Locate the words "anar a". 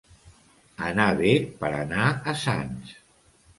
1.83-2.37